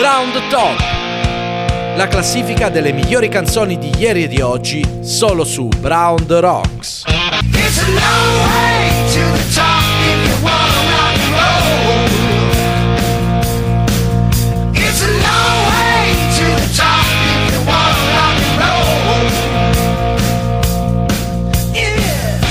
[0.00, 0.78] Round Top,
[1.96, 7.02] la classifica delle migliori canzoni di ieri e di oggi solo su Brown the Rocks.
[7.52, 8.97] It's long way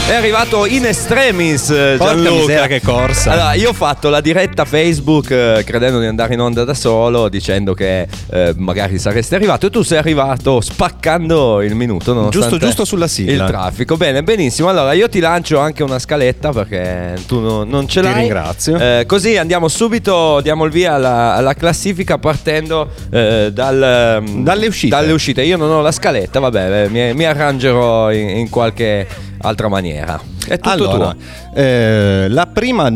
[0.10, 2.32] È arrivato in extremis eh, Porca Gianluca.
[2.40, 3.32] miseria, che corsa.
[3.34, 7.28] Allora, io ho fatto la diretta Facebook eh, credendo di andare in onda da solo,
[7.28, 12.14] dicendo che eh, magari saresti arrivato e tu sei arrivato spaccando il minuto.
[12.14, 13.44] nonostante Giusto, giusto sulla sigla.
[13.44, 13.98] Il traffico.
[13.98, 14.70] Bene, benissimo.
[14.70, 18.20] Allora, io ti lancio anche una scaletta perché tu no- non ce Ti l'hai.
[18.20, 18.78] ringrazio.
[18.78, 24.96] Eh, così andiamo subito, diamo il via alla, alla classifica partendo eh, dal, Dalle uscite.
[24.96, 25.42] Dalle uscite.
[25.44, 29.06] Io non ho la scaletta, vabbè, eh, mi, mi arrangerò in, in qualche
[29.42, 30.20] altra maniera.
[30.48, 31.16] È tutto allora, tuo.
[31.56, 32.90] eh, la prima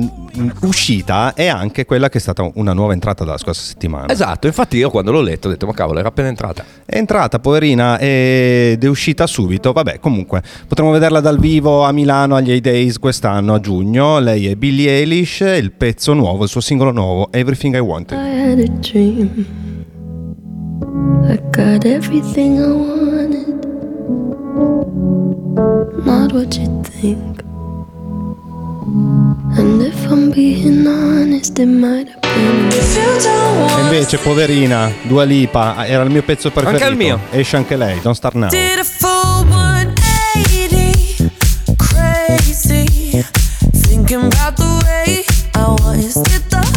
[0.61, 4.07] uscita è anche quella che è stata una nuova entrata della scorsa settimana.
[4.09, 6.63] Esatto, infatti io quando l'ho letto ho detto ma cavolo era appena entrata.
[6.85, 9.73] È entrata, poverina, ed è uscita subito.
[9.73, 14.19] Vabbè, comunque, potremo vederla dal vivo a Milano agli A-Days quest'anno, a giugno.
[14.19, 18.17] Lei è Billie Eilish, il pezzo nuovo, il suo singolo nuovo, Everything I Wanted.
[18.17, 19.45] I had a dream.
[21.27, 23.10] I got everything I wanted.
[26.31, 27.43] Not what you think.
[29.57, 32.69] And if I'm being honest, it might have been.
[32.71, 36.83] E invece, poverina, Dua Lipa, era il mio pezzo preferito.
[36.83, 37.19] Anche il mio.
[37.31, 38.49] Esce anche lei, Don't Start Now.
[38.49, 41.31] Did a full 180,
[41.75, 43.25] crazy.
[43.73, 46.13] Thinking about the way I was.
[46.13, 46.70] Did the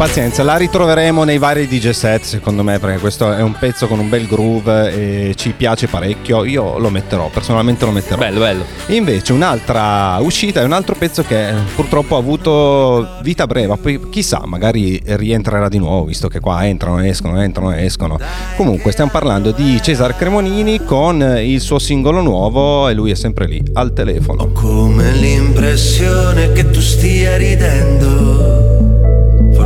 [0.00, 3.98] pazienza, la ritroveremo nei vari DJ set, secondo me, perché questo è un pezzo con
[3.98, 6.46] un bel groove e ci piace parecchio.
[6.46, 8.16] Io lo metterò, personalmente lo metterò.
[8.16, 8.64] Bello, bello.
[8.86, 14.40] Invece un'altra uscita è un altro pezzo che purtroppo ha avuto vita breve, poi chissà,
[14.46, 18.18] magari rientrerà di nuovo, visto che qua entrano, escono, entrano, escono.
[18.56, 23.46] Comunque stiamo parlando di Cesare Cremonini con il suo singolo nuovo e lui è sempre
[23.46, 24.50] lì al telefono.
[24.52, 28.59] Come l'impressione che tu stia ridendo.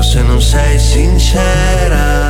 [0.04, 2.26] Forse non sei sincera.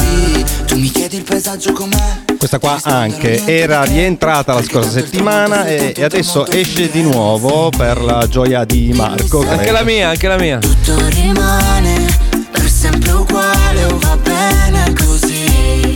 [0.65, 2.23] Tu mi chiedi il paesaggio com'è?
[2.39, 8.01] Questa qua anche era rientrata la scorsa settimana e, e adesso esce di nuovo per
[8.01, 9.41] la gioia di Marco.
[9.41, 9.73] Anche credo.
[9.73, 10.59] la mia, anche la mia.
[10.59, 12.07] tutto rimane
[12.53, 15.95] per sempre uguale o va bene così.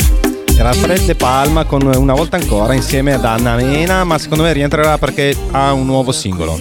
[0.59, 4.99] Era Fred Palma con una volta ancora insieme ad Anna Mena, ma secondo me rientrerà
[4.99, 6.59] perché ha un nuovo singolo.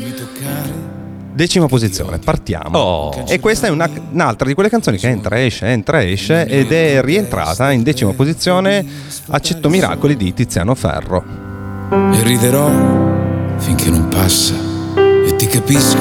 [1.37, 2.79] Decima posizione, partiamo.
[2.79, 3.23] Oh.
[3.27, 6.99] E questa è una- un'altra di quelle canzoni che entra, esce, entra, esce ed è
[7.03, 8.83] rientrata in decima posizione
[9.27, 11.23] Accetto Miracoli di Tiziano Ferro.
[11.91, 12.67] E riderò
[13.57, 14.55] finché non passa
[15.27, 15.99] E ti capisco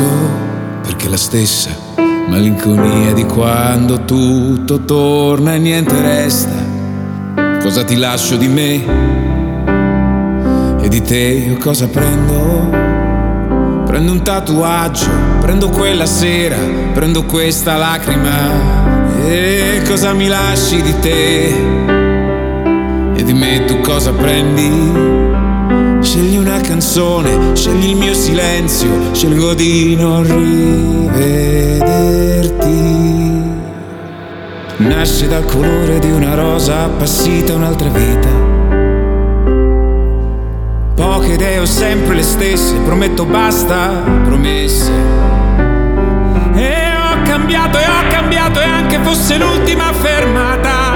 [0.82, 6.64] perché la stessa Malinconia di quando tutto torna e niente resta
[7.60, 8.84] Cosa ti lascio di me
[10.82, 12.85] E di te io cosa prendo?
[13.86, 15.08] Prendo un tatuaggio,
[15.40, 16.58] prendo quella sera
[16.92, 21.54] Prendo questa lacrima E cosa mi lasci di te?
[23.14, 25.24] E di me tu cosa prendi?
[26.02, 31.24] Scegli una canzone, scegli il mio silenzio, scelgo di non rivederti.
[34.76, 38.55] Nasce dal colore di una rosa appassita un'altra vita.
[41.26, 44.92] Poche idee ho sempre le stesse, prometto basta, promesse.
[46.54, 50.94] E ho cambiato e ho cambiato e anche fosse l'ultima fermata.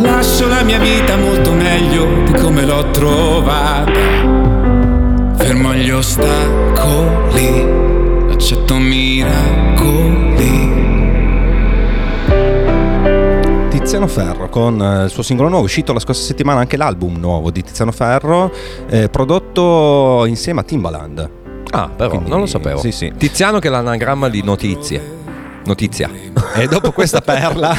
[0.00, 3.92] Lascio la mia vita molto meglio di come l'ho trovata.
[5.36, 7.66] Fermo gli ostacoli,
[8.30, 10.87] accetto miracoli.
[13.88, 17.50] Tiziano Ferro con eh, il suo singolo nuovo, uscito la scorsa settimana anche l'album nuovo
[17.50, 18.52] di Tiziano Ferro,
[18.86, 21.30] eh, prodotto insieme a Timbaland.
[21.70, 22.80] Ah, però Quindi- non lo sapevo.
[22.80, 23.10] sì, sì.
[23.16, 25.16] Tiziano che è l'anagramma di notizie.
[25.64, 26.10] Notizia.
[26.54, 27.74] E dopo questa perla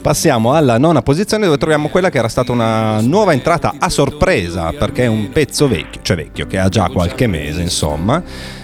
[0.00, 4.70] passiamo alla nona posizione dove troviamo quella che era stata una nuova entrata a sorpresa
[4.70, 8.22] perché è un pezzo vecchio, cioè vecchio che ha già qualche mese insomma.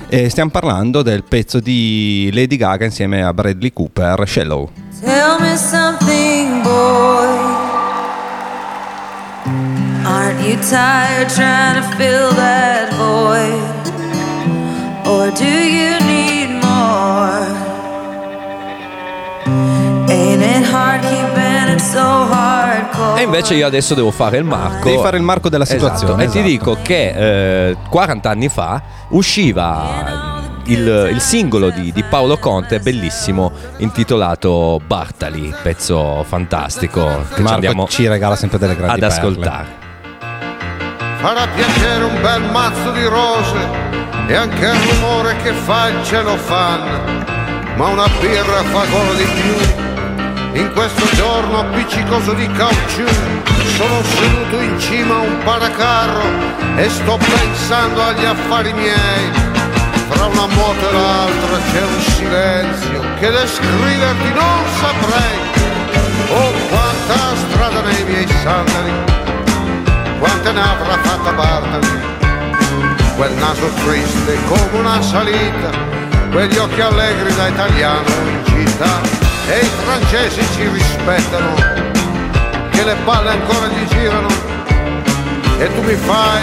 [0.08, 4.70] E stiamo parlando del pezzo di Lady Gaga insieme a Bradley Cooper, Shallow.
[5.00, 6.17] Tell me something,
[6.68, 7.30] boy.
[10.04, 13.84] Aren't you tired trying to fill that void?
[15.06, 17.46] Or do you need more?
[20.10, 23.20] Ain't it hard keeping it so hardcore?
[23.20, 24.84] E invece io adesso devo fare il marco.
[24.84, 25.80] Devi fare il marco della esatto.
[25.80, 26.24] situazione.
[26.24, 26.38] Esatto.
[26.38, 26.70] E ti esatto.
[26.72, 30.37] dico che eh, 40 anni fa usciva
[30.68, 37.54] il, il singolo di, di Paolo Conte, bellissimo, intitolato Bartali, pezzo fantastico che ci Marco
[37.54, 39.14] andiamo ci regala sempre delle grandi ad perle.
[39.14, 39.66] ascoltare.
[41.20, 43.66] Farà piacere un bel mazzo di rose
[44.26, 47.24] e anche il rumore che fa il celofan.
[47.76, 50.60] Ma una birra fa ancora di più.
[50.60, 53.06] In questo giorno appiccicoso di caucciù
[53.76, 56.22] sono seduto in cima a un paracarro
[56.76, 59.57] e sto pensando agli affari miei.
[60.08, 65.36] Fra una moto e l'altra c'è un silenzio che descriverti non saprei.
[66.30, 68.92] Oh, quanta strada nei miei sandali
[70.18, 72.16] quante ne avrà fatta Bartali
[73.16, 75.98] quel naso triste come una salita
[76.30, 79.00] quegli occhi allegri da italiano in città.
[79.48, 81.54] E i francesi ci rispettano
[82.70, 84.28] che le palle ancora gli girano.
[85.58, 86.42] E tu mi fai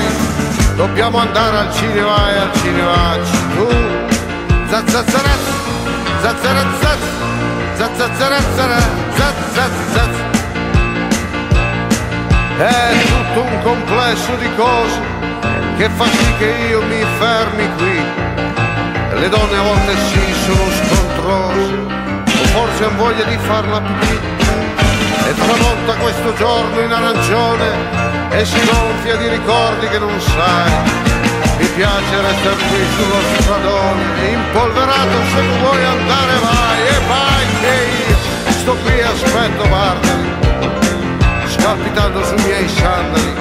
[0.76, 3.18] dobbiamo andare al cinema e al cinema
[3.56, 3.68] tu
[4.68, 5.44] zazzazaraz
[6.22, 7.00] zazzarazaz
[7.76, 8.80] zazzazarazara
[9.14, 10.16] zazzazaz
[12.58, 15.16] è tutto un complesso di cose
[15.78, 18.00] che fa sì che io mi fermi qui.
[19.20, 24.35] Le donne a volte sì sono scontrose, o forse hanno voglia di farla pipì.
[25.28, 30.72] E tramonta questo giorno in arancione e si gonfia di ricordi che non sai.
[31.58, 38.12] Mi piace restare qui sullo stradone, impolverato se tu vuoi andare vai e vai che
[38.12, 40.34] io sto qui e aspetto Bartali
[41.48, 43.34] scalpitando sui miei sandali.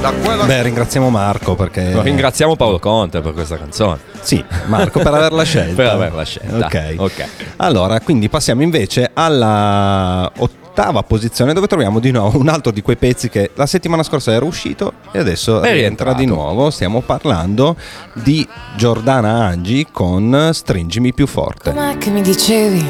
[0.00, 2.02] Da quella Beh, ringraziamo Marco perché.
[2.02, 4.00] Ringraziamo Paolo Conte per questa canzone.
[4.20, 5.74] Sì, Marco per averla scelta.
[5.74, 6.66] Per averla scelta.
[6.66, 6.94] Ok.
[6.96, 7.26] Ok.
[7.56, 10.62] Allora, quindi passiamo invece alla ottava
[11.04, 14.44] posizione dove troviamo di nuovo un altro di quei pezzi che la settimana scorsa era
[14.44, 16.18] uscito e adesso È rientra rientrato.
[16.18, 16.70] di nuovo.
[16.70, 17.76] Stiamo parlando
[18.14, 21.72] di Giordana Angi con Stringimi più forte.
[21.72, 22.84] Com'è che mi dicevi?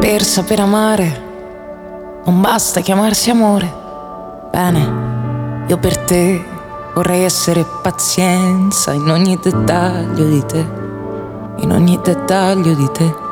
[0.00, 1.26] Per saper amare
[2.24, 3.72] non basta chiamarsi amore.
[4.50, 6.44] Bene, io per te
[6.94, 10.66] vorrei essere pazienza in ogni dettaglio di te,
[11.58, 13.26] in ogni dettaglio di te.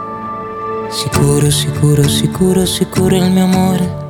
[0.89, 4.05] Sicuro, sicuro, sicuro, sicuro il mio amore.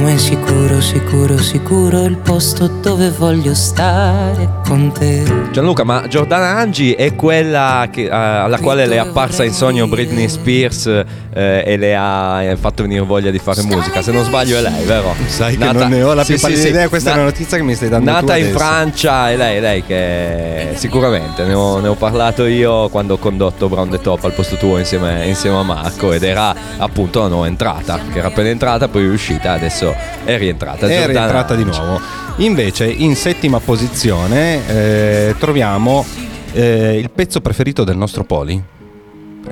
[0.00, 5.22] Come sicuro, sicuro, sicuro il posto dove voglio stare con te.
[5.52, 9.86] Gianluca, ma Giordana Angi è quella che- eh, alla quale le è apparsa in sogno
[9.88, 14.00] Britney Spears eh, e le ha fatto venire voglia di fare musica.
[14.00, 15.14] Se non sbaglio è lei, vero?
[15.26, 17.28] Sai che non ne ho la più Sì, pallida sì, idea, questa è Na- una
[17.28, 18.58] notizia che mi stai dando tu Nata in adesso.
[18.58, 23.18] Francia, è lei, è lei che sicuramente ne ho, ne ho parlato io quando ho
[23.18, 27.28] condotto Brown the Top al posto tuo insieme, insieme a Marco ed era appunto la
[27.28, 29.89] nuova entrata, che era appena entrata, poi è uscita, adesso
[30.24, 30.86] è rientrata.
[30.86, 31.78] è Giordana rientrata di Angi.
[31.78, 32.00] nuovo.
[32.36, 36.04] Invece, in settima posizione, eh, troviamo
[36.52, 38.62] eh, il pezzo preferito del nostro Poli.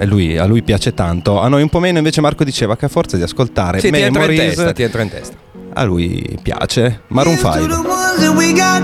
[0.00, 1.99] E lui, a lui piace tanto, a noi un po' meno.
[1.99, 4.82] Invece, Marco diceva che a forza di ascoltare Sì, ti entra in Memories, testa, ti
[4.82, 5.37] entra in testa.
[5.75, 7.00] a lui piace.
[7.08, 7.82] Maroon Cheers to 5.
[7.82, 8.82] the ones that we got.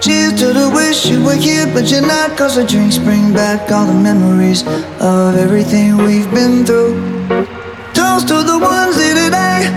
[0.00, 2.34] Cheers to the wish you were here, but you're not.
[2.36, 4.64] Cause the drinks bring back all the memories
[4.98, 6.96] of everything we've been through.
[7.92, 9.68] Toast to the ones here today.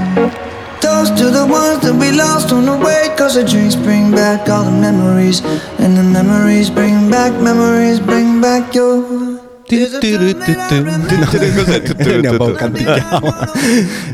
[0.93, 3.09] Toast to the ones that we lost on the way.
[3.17, 5.41] Cause the drinks bring back all the memories.
[5.81, 9.32] And the memories bring back, memories bring back your.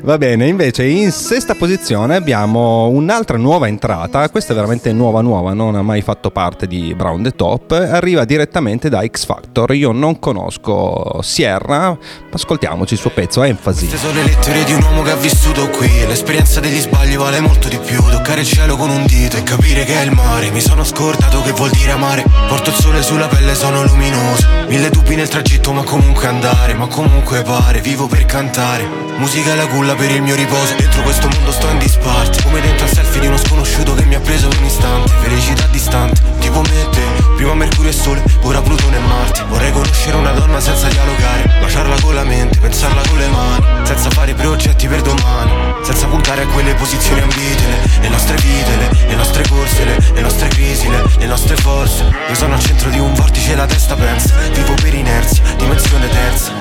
[0.01, 5.53] Va bene, invece in sesta posizione abbiamo un'altra nuova entrata, questa è veramente nuova nuova,
[5.53, 9.91] non ha mai fatto parte di Brown the Top, arriva direttamente da X Factor, io
[9.91, 11.97] non conosco Sierra,
[12.31, 13.87] ascoltiamoci il suo pezzo, Enfasi.
[13.87, 17.39] Queste sono le lettere di un uomo che ha vissuto qui L'esperienza degli sbagli vale
[17.39, 20.51] molto di più Toccare il cielo con un dito e capire che è il mare
[20.51, 24.89] Mi sono scordato che vuol dire amare Porto il sole sulla pelle, sono luminoso Mille
[24.89, 28.87] dubbi nel tragitto ma comunque andare Ma comunque pare, vivo per cantare.
[29.17, 30.75] Musica è la culla per il mio riposo.
[30.75, 32.41] Dentro questo mondo sto in disparte.
[32.43, 35.11] Come dentro al selfie di uno sconosciuto che mi ha preso un istante.
[35.21, 37.01] Felicità distante, tipo me e te.
[37.35, 39.43] Prima Mercurio e Sole, ora Plutone e Marte.
[39.49, 41.51] Vorrei conoscere una donna senza dialogare.
[41.59, 43.85] Baciarla con la mente, pensarla con le mani.
[43.85, 45.51] Senza fare progetti per domani.
[45.83, 47.63] Senza puntare a quelle posizioni ambite
[47.99, 52.05] le nostre vite, le, le nostre corse Le, le nostre crisi, le, le nostre forze.
[52.29, 54.35] Io sono al centro di un vortice e la testa pensa.
[54.53, 56.51] Vivo per inerzia, dimensione terza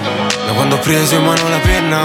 [0.46, 2.00] Da quando ho preso in mano la penna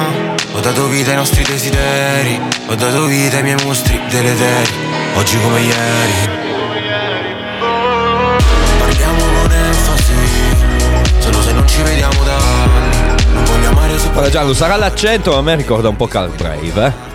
[0.53, 4.71] Ho dato vita ai nostri desideri Ho dato vita ai miei mostri deleteri
[5.15, 6.41] Oggi come ieri
[8.79, 10.13] Parliamo con enfasi
[11.19, 15.31] Solo se non ci vediamo da anni Non voglio amare se Guarda Gianlu, sarà l'accento,
[15.31, 17.11] ma a me ricorda un po' Carl Brave, eh?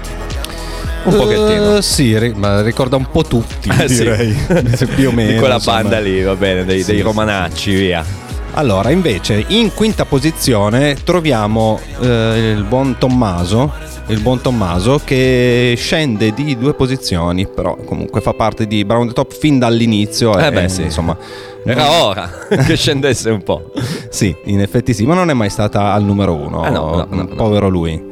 [1.05, 1.77] Un pochettino.
[1.77, 4.03] Eh, sì, ri- ma ricorda un po' tutti, Eh, sì.
[4.03, 4.37] direi.
[4.95, 5.31] Più o meno.
[5.31, 5.81] Di quella insomma.
[5.81, 7.03] banda lì, va bene, dei, Sì, dei sì.
[7.03, 8.05] romanacci, via.
[8.59, 13.73] Allora, invece, in quinta posizione troviamo eh, il buon Tommaso.
[14.09, 19.13] Il buon Tommaso che scende di due posizioni, però comunque fa parte di Brown the
[19.13, 20.37] Top fin dall'inizio.
[20.37, 20.83] Eh e, beh, sì.
[20.83, 21.17] Insomma,
[21.65, 22.31] Era non- ora
[22.67, 23.71] che scendesse un po'.
[24.09, 26.63] Sì, in effetti sì, ma non è mai stata al numero uno.
[26.63, 27.27] No, no, no, no.
[27.37, 28.03] Povero lui.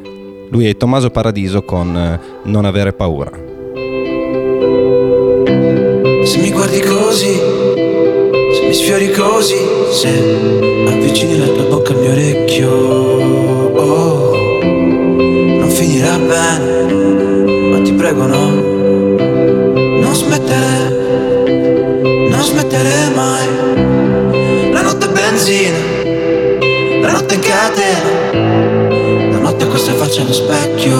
[0.49, 3.31] Lui è Tommaso Paradiso con eh, Non avere paura.
[6.23, 7.56] Se mi guardi così,
[8.57, 9.55] se mi sfiori così,
[9.91, 10.07] se
[10.87, 18.49] avvicini la tua bocca al mio orecchio, oh, non finirà bene, ma ti prego no,
[20.01, 21.45] non smettere,
[22.29, 23.47] non smettere mai.
[24.71, 25.77] La notte è benzina,
[27.01, 28.31] la notte è catena,
[29.33, 30.97] la notte questa faccia allo specchio,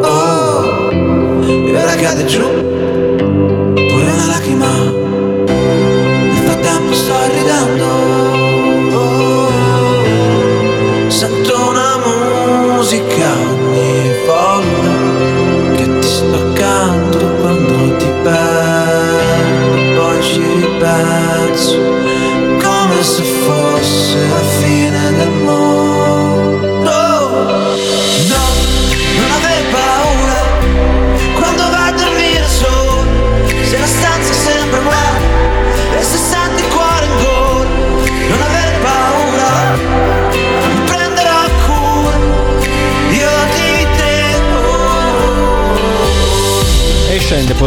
[0.00, 4.97] oh, e ora cade giù pure una lacrima
[12.88, 13.57] musica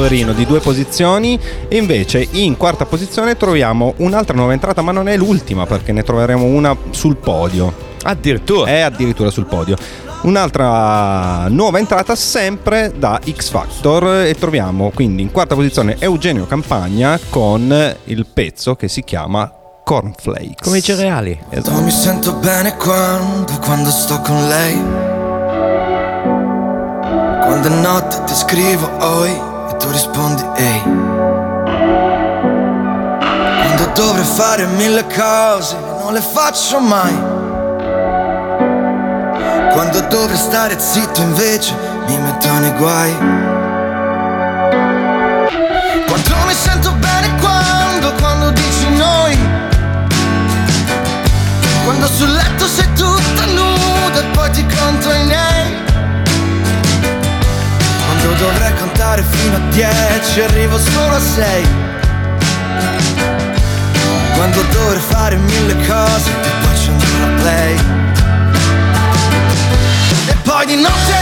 [0.01, 5.07] poverino di due posizioni e invece in quarta posizione troviamo un'altra nuova entrata, ma non
[5.07, 7.71] è l'ultima perché ne troveremo una sul podio.
[8.01, 8.71] Addirittura.
[8.71, 9.77] È addirittura sul podio.
[10.23, 17.19] Un'altra nuova entrata sempre da X Factor e troviamo quindi in quarta posizione Eugenio Campagna
[17.29, 19.53] con il pezzo che si chiama
[19.83, 20.63] Cornflakes.
[20.63, 21.39] Come i cereali.
[21.49, 21.75] Esatto.
[21.75, 24.81] Non mi sento bene quando, quando sto con lei
[27.45, 29.50] Quando è notte ti scrivo oi
[29.81, 30.81] tu rispondi ehi.
[33.61, 37.15] Quando dovrei fare mille cose non le faccio mai.
[39.73, 41.73] Quando dovrei stare zitto invece
[42.05, 43.15] mi metto nei guai.
[46.07, 49.39] Quanto mi sento bene quando, quando dici noi.
[51.85, 55.50] Quando sul letto sei tutta nuda e poi ti conto i miei
[59.11, 61.67] contare fino a dieci arrivo solo a sei.
[64.35, 67.75] Quando dovrei fare mille cose e poi c'è una play.
[70.27, 71.20] E poi di notte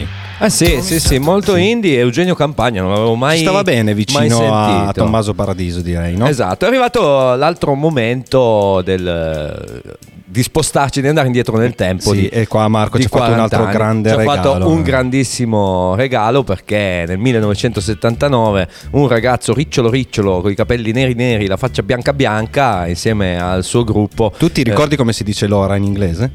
[0.00, 0.28] direi.
[0.38, 1.98] Ah sì, sì, sì, molto indie.
[1.98, 4.90] Eugenio Campagna, non l'avevo mai Stava bene mai vicino a.
[4.92, 6.26] Tommaso Paradiso direi, no?
[6.26, 9.82] Esatto, è arrivato l'altro momento del,
[10.24, 12.12] di spostarci, di andare indietro nel tempo.
[12.12, 13.76] Sì, di, e qua Marco ci ha fatto un 40 altro anni.
[13.76, 14.38] grande ci regalo.
[14.38, 20.92] ha fatto un grandissimo regalo perché nel 1979 un ragazzo ricciolo ricciolo con i capelli
[20.92, 24.32] neri neri, la faccia bianca bianca, insieme al suo gruppo.
[24.38, 26.30] Tu ti ricordi come si dice l'ora in inglese?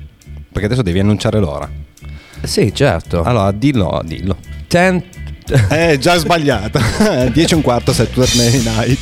[0.52, 1.70] Perché adesso devi annunciare l'ora.
[2.46, 3.24] Sì, certo.
[3.24, 4.38] Allora, dillo, dillo.
[4.68, 5.02] Ten-
[5.70, 6.80] Eh, già sbagliato.
[7.32, 9.00] 10 e un quarto Saturday Night.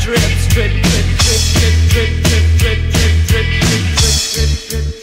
[0.00, 0.20] drip,
[0.50, 4.93] drip, drip, drip, drip, drip, drip, drip, drip, drip, drip, drip, drip.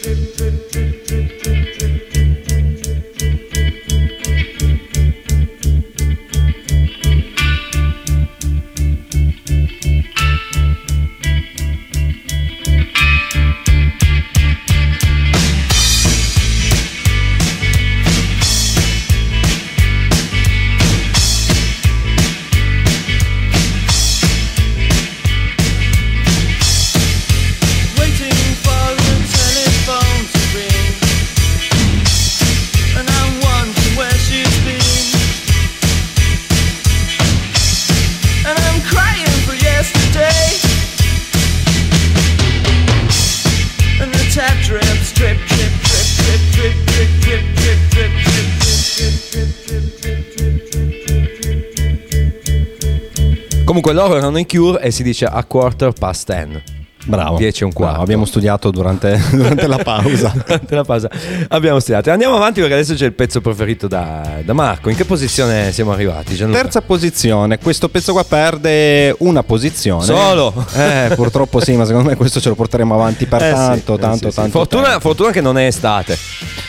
[53.72, 56.81] Comunque loro erano in cure e si dice a quarter past ten.
[57.04, 57.36] Bravo.
[57.36, 57.90] 10 e un quarto.
[57.94, 60.32] Bravo, abbiamo studiato durante, durante la pausa.
[60.52, 61.10] Durante la pausa
[61.48, 62.10] abbiamo studiato.
[62.10, 64.88] Andiamo avanti perché adesso c'è il pezzo preferito da, da Marco.
[64.90, 66.34] In che posizione siamo arrivati?
[66.34, 66.60] Gianluca?
[66.60, 70.04] Terza posizione, questo pezzo qua perde una posizione.
[70.04, 70.52] Solo?
[70.74, 73.94] Eh, purtroppo sì, ma secondo me questo ce lo porteremo avanti per Eh sì, tanto,
[73.94, 74.34] eh tanto, sì, sì.
[74.36, 74.58] tanto.
[74.58, 75.00] Fortuna, tempo.
[75.00, 76.16] fortuna che non è estate.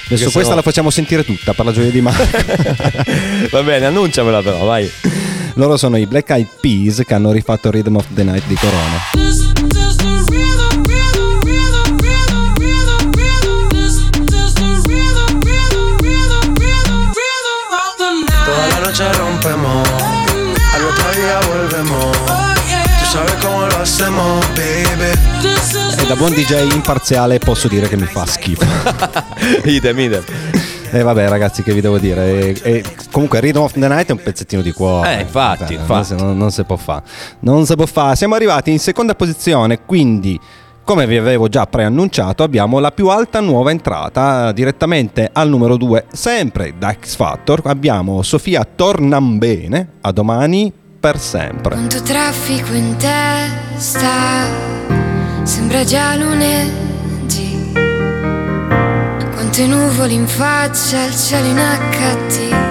[0.05, 2.23] Adesso questa sennò- la facciamo sentire tutta per la gioia di Marco.
[3.51, 4.89] Va bene, annunciamela però, vai.
[5.55, 9.92] Loro sono i Black Eyed Peas che hanno rifatto Rhythm of the Night di Corona.
[25.53, 28.65] E eh, da buon DJ imparziale posso dire che mi fa schifo.
[29.65, 30.23] idem, idem.
[30.91, 32.83] E eh vabbè ragazzi che vi devo dire, e, e
[33.13, 35.91] comunque Rhythm of the Night è un pezzettino di cuore Eh, infatti, Eh, infatti.
[35.93, 37.03] Non, si- non- non si può fare
[37.41, 40.39] Non si può fare Siamo arrivati in seconda posizione Quindi
[40.83, 46.07] come vi avevo già preannunciato abbiamo la più alta nuova entrata direttamente al numero 2
[46.11, 54.09] sempre da X Factor abbiamo Sofia Tornambene a domani per sempre Quanto traffico in testa,
[55.43, 57.71] sembra già lunedì.
[59.33, 61.57] Quante nuvole in faccia, il cielo in
[61.91, 62.62] HD.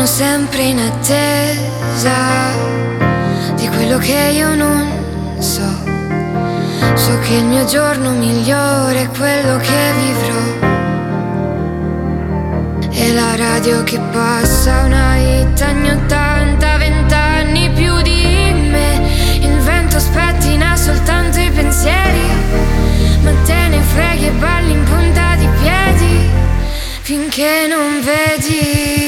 [0.00, 2.14] Sono sempre in attesa
[3.54, 4.88] di quello che io non
[5.38, 5.60] so.
[6.94, 10.68] So che il mio giorno migliore è quello che vivrò.
[12.92, 19.06] E la radio che passa una hit anni 80, vent'anni più di me
[19.42, 22.26] Il vento spettina soltanto i pensieri
[23.22, 26.30] Ma te ne freghi e balli in punta di piedi
[27.02, 28.99] Finché non vedi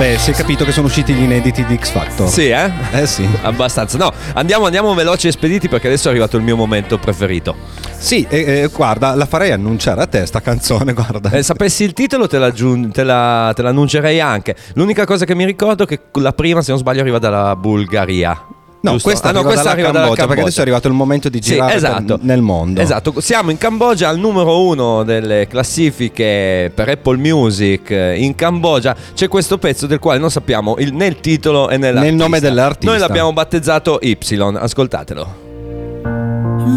[0.00, 2.72] Vabbè si è capito che sono usciti gli inediti di X Factor Sì, eh?
[2.90, 3.98] Eh sì Abbastanza.
[3.98, 7.54] No, andiamo, andiamo veloci e spediti perché adesso è arrivato il mio momento preferito.
[7.98, 11.92] Sì e- e guarda la farei annunciare a te sta canzone guarda Eh, sapessi il
[11.92, 12.38] titolo te,
[12.92, 14.56] te la, te l'annuncerei anche.
[14.72, 18.42] L'unica cosa che mi ricordo è che la prima, se non sbaglio, arriva dalla Bulgaria.
[18.81, 19.09] No, Giusto?
[19.09, 21.29] questa, Ah, no, arriva questa dalla arriva Cambogia, dalla perché adesso è arrivato il momento
[21.29, 22.03] di Sì, girare esatto.
[22.17, 22.81] per- nel mondo.
[22.81, 27.89] Esatto, siamo in Cambogia al numero uno delle classifiche per Apple Music.
[27.89, 31.91] In Cambogia c'è questo pezzo del quale non sappiamo il- né il titolo e né
[31.91, 32.15] l'artista.
[32.23, 32.91] nome dell'artista.
[32.91, 35.43] Noi l'abbiamo battezzato Y, ascoltatelo.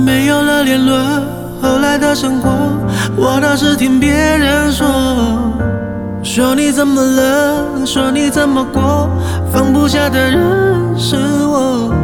[0.04, 0.96] 没有了联络，
[1.60, 2.48] 后来的生活，
[3.16, 4.86] 我倒是听别人说，
[6.22, 9.10] 说你怎么了，说你怎么过，
[9.52, 11.15] 放不下的人 是
[11.47, 12.02] 我。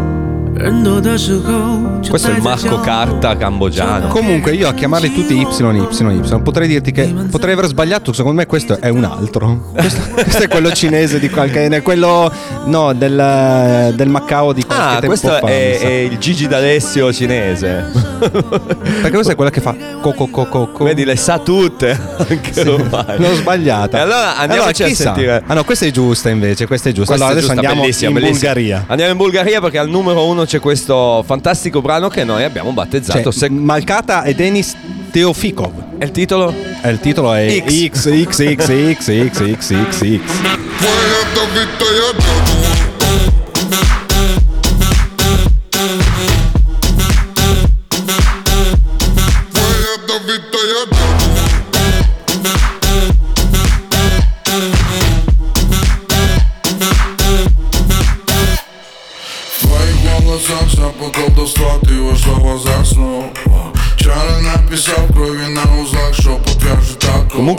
[2.09, 4.07] Questo è il Marco Carta cambogiano.
[4.07, 8.39] Comunque io a chiamarli tutti Y, Y, Y, potrei dirti che potrei aver sbagliato, secondo
[8.39, 9.71] me questo è un altro.
[9.73, 11.81] Questo, questo è quello cinese di qualche...
[11.81, 12.31] quello
[12.65, 17.13] no, del, del Macao di qualche ah, tempo questo fa, è, è, il Gigi D'Alessio
[17.13, 17.91] cinese.
[18.19, 20.83] Perché questa è quella che fa coco coco coco.
[20.83, 21.97] Vedi, le sa tutte.
[22.17, 23.97] Anche sì, L'ho sbagliata.
[23.97, 25.43] E allora andiamoci allora, a sentire.
[25.45, 27.15] Ah no, questa è giusta invece, questa è giusta.
[27.15, 28.53] Questa allora è adesso giusta, andiamo bellissima, in bellissima.
[28.53, 28.83] Bulgaria.
[28.87, 33.21] Andiamo in Bulgaria perché al numero uno c'è questo fantastico brano che noi abbiamo battezzato.
[33.21, 34.75] Cioè, Sec- Malcata e Denis
[35.11, 35.71] Teofikov.
[35.99, 36.51] E il titolo?
[36.81, 38.25] E il titolo è X.
[38.25, 40.19] X, X, X, X, X, X, X, X.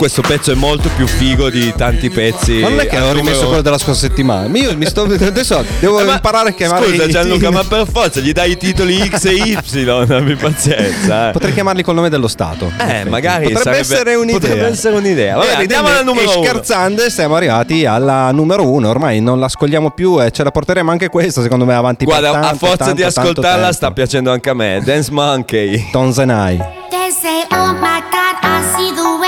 [0.01, 2.53] questo pezzo è molto più figo di tanti pezzi.
[2.53, 4.47] Ma non è che al ho rimesso quello della scorsa settimana.
[4.47, 5.03] Ma Io mi sto.
[5.03, 6.87] Adesso devo Eh, ma imparare a chiamare.
[6.87, 9.55] Scusa Gianluca, ma per forza gli dai i titoli X e Y,
[10.11, 11.29] abbi pazienza.
[11.29, 11.31] eh.
[11.33, 12.65] Potrei chiamarli col nome dello Stato.
[12.79, 13.09] Eh, effetti.
[13.09, 14.39] magari potrebbe sarebbe- essere un'idea.
[14.39, 15.35] potrebbe essere un'idea.
[15.35, 16.45] Vabbè, Eh, andiamo alla numero e uno.
[16.47, 18.89] scherzando, siamo arrivati alla numero uno.
[18.89, 22.31] Ormai non la scogliamo più e ce la porteremo anche questa, secondo me, avanti Guarda,
[22.31, 24.81] per tanto, a forza tanto, di tanto ascoltarla sta piacendo anche a me.
[24.83, 25.89] Dance Monkey.
[25.91, 26.57] Tonzenai.
[26.89, 29.20] They say, Oh my God, I see the.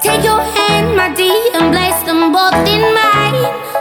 [0.00, 3.77] Take your hand, my dear, and place them both in mine.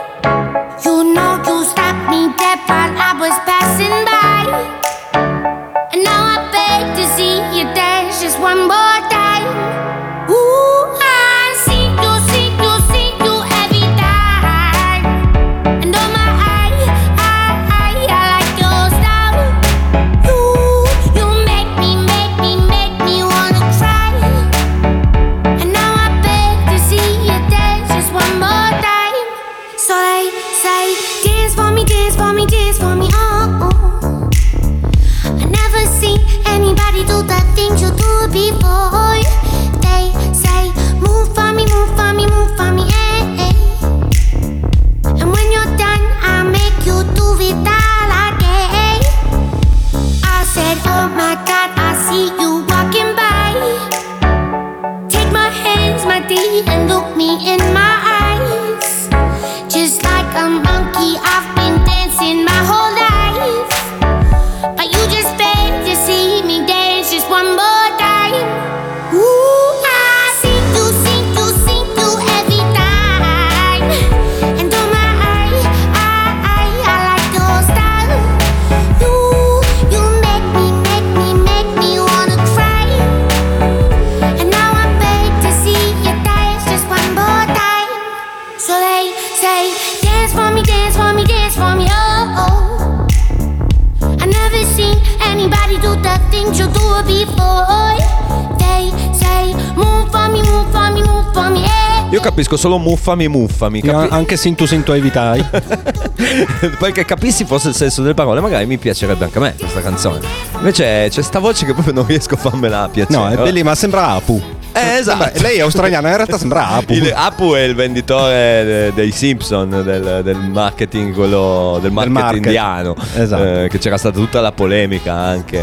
[102.37, 103.81] Capisco solo muffami, muffami.
[103.81, 105.43] Capi- anche Sintu Sintu Evitai.
[106.77, 110.19] Perché capissi forse il senso delle parole, magari mi piacerebbe anche a me questa canzone.
[110.57, 113.17] Invece c'è sta voce che proprio non riesco a farmela piacere.
[113.17, 114.39] No, è bellissima, ma sembra Apu.
[114.77, 115.17] Eh, esatto.
[115.25, 116.93] Vabbè, lei è australiana, in realtà sembra Apu.
[116.93, 122.45] Il Apu è il venditore de- dei Simpson del, del marketing, quello del marketing market.
[122.45, 122.95] indiano.
[123.15, 123.43] Esatto.
[123.43, 125.59] Eh, che c'era stata tutta la polemica anche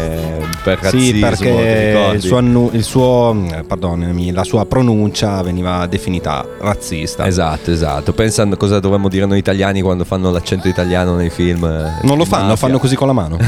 [0.63, 1.13] per Sì, razzismo.
[1.13, 7.25] ti perché il suo, annu- il suo- pardonami, la sua pronuncia veniva definita razzista.
[7.27, 8.13] Esatto, esatto.
[8.13, 11.63] Pensa a cosa dovremmo dire noi italiani quando fanno l'accento italiano nei film.
[11.65, 12.55] eh, Non lo fanno, mafia.
[12.57, 13.37] fanno così con la mano.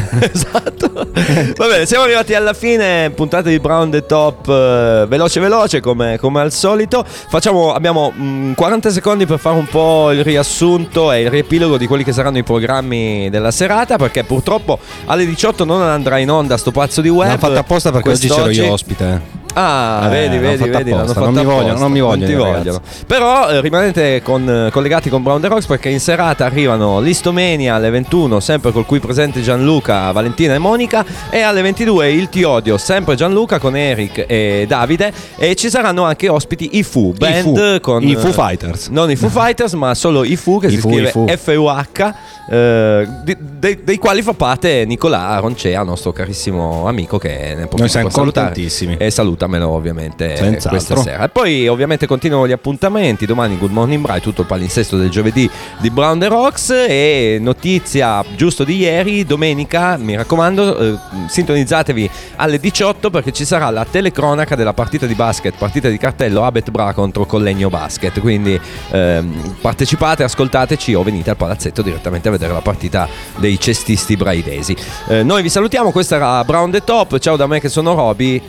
[1.57, 6.17] Va bene, siamo arrivati alla fine, puntata di Brown the Top, eh, veloce veloce come,
[6.19, 7.03] come al solito.
[7.05, 11.87] Facciamo, abbiamo mm, 40 secondi per fare un po' il riassunto e il riepilogo di
[11.87, 16.57] quelli che saranno i programmi della serata, perché purtroppo alle 18 non andrà in onda
[16.57, 17.27] sto pazzo di web.
[17.27, 19.45] L'hanno fatto apposta perché oggi c'ero Quest'oggi- io ospite.
[19.59, 22.57] Ah, Eh, vedi, vedi, vedi, l'hanno fatto non mi vogliono, non mi vogliono, ti ragazzi.
[22.59, 22.81] vogliono.
[23.07, 27.73] Però eh, rimanete con- eh, collegati con Brown the Rocks perché in serata arrivano Listomania
[27.75, 32.43] alle 21, sempre col qui presente Gianluca, Valentina e Monica, e alle 22 il Ti
[32.43, 37.41] Odio, sempre Gianluca con Eric e Davide, e ci saranno anche ospiti i Fu, band
[37.75, 38.03] Fu, con...
[38.03, 38.89] i Foo Fighters.
[38.89, 41.25] Non i Foo Fighters, ma solo i Fu, che I si Fu, scrive i Fu.
[41.27, 42.13] F-U-H,
[42.49, 47.79] eh, di- dei, dei quali fa parte Nicolà Roncea, nostro carissimo amico che ne può
[47.79, 48.45] Noi siamo salutare.
[48.47, 48.95] contentissimi.
[48.97, 49.09] E
[49.47, 50.69] salutamelo ovviamente eh, Senz'altro.
[50.69, 51.23] questa sera.
[51.23, 53.25] E poi ovviamente continuano gli appuntamenti.
[53.25, 56.69] Domani Good Morning Bright, tutto il palinsesto del giovedì di Brown the Rocks.
[56.69, 63.69] E notizia giusto di ieri, domenica, mi raccomando, eh, sintonizzatevi alle 18 perché ci sarà
[63.69, 68.19] la telecronaca della partita di basket, partita di cartello Abet Bra contro Collegno Basket.
[68.19, 68.59] Quindi
[68.91, 73.07] ehm, partecipate, ascoltateci o venite al palazzetto direttamente a vedere la partita
[73.37, 74.75] dei cestisti braidesi.
[75.07, 77.17] Eh, noi vi salutiamo, questa era Brown the Top.
[77.19, 78.41] Ciao da me che sono Roby.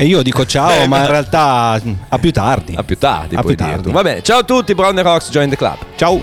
[0.00, 2.72] E io dico ciao, Eh, ma in realtà a più tardi.
[2.76, 3.82] A più tardi, A puoi più tardi.
[3.82, 3.90] tu.
[3.90, 5.76] Va bene, ciao a tutti, Brown the Rocks, join the club.
[5.96, 6.22] Ciao.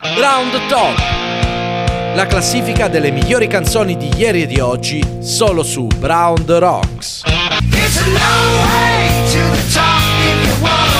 [0.00, 0.96] Round Top.
[2.14, 7.22] La classifica delle migliori canzoni di ieri e di oggi solo su Brown the Rocks.
[7.70, 10.97] It's a long way to the top if you wanna